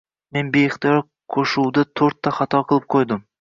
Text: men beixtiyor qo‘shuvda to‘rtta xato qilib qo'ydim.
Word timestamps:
men 0.37 0.47
beixtiyor 0.55 1.01
qo‘shuvda 1.35 1.85
to‘rtta 2.01 2.35
xato 2.39 2.63
qilib 2.73 2.89
qo'ydim. 2.97 3.23